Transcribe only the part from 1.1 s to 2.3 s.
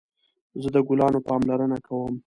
پاملرنه کوم